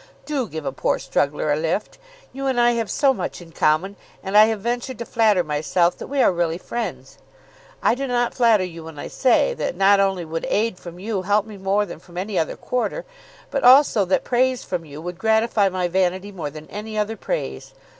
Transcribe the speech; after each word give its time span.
Do 0.25 0.47
give 0.47 0.65
a 0.65 0.71
poor 0.71 0.97
struggler 0.97 1.51
a 1.51 1.55
lift. 1.55 1.99
You 2.33 2.47
and 2.47 2.59
I 2.59 2.71
have 2.71 2.89
so 2.89 3.13
much 3.13 3.39
in 3.39 3.51
common, 3.51 3.97
and 4.23 4.35
I 4.35 4.45
have 4.45 4.61
ventured 4.61 4.97
to 4.97 5.05
flatter 5.05 5.43
myself 5.43 5.95
that 5.99 6.07
we 6.07 6.23
are 6.23 6.31
really 6.33 6.57
friends! 6.57 7.19
I 7.83 7.93
do 7.93 8.07
not 8.07 8.33
flatter 8.33 8.63
you 8.63 8.83
when 8.85 8.97
I 8.97 9.07
say, 9.07 9.53
that 9.53 9.75
not 9.75 9.99
only 9.99 10.25
would 10.25 10.47
aid 10.49 10.79
from 10.79 10.97
you 10.97 11.21
help 11.21 11.45
me 11.45 11.55
more 11.57 11.85
than 11.85 11.99
from 11.99 12.17
any 12.17 12.39
other 12.39 12.57
quarter, 12.57 13.05
but 13.51 13.63
also 13.63 14.03
that 14.05 14.23
praise 14.23 14.63
from 14.63 14.85
you 14.85 14.99
would 15.03 15.19
gratify 15.19 15.69
my 15.69 15.87
vanity 15.87 16.31
more 16.31 16.49
than 16.49 16.67
any 16.71 16.97
other 16.97 17.15
praise. 17.15 17.75